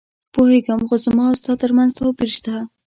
[0.33, 2.55] پوهېږم، خو زما او ستا ترمنځ توپیر شته.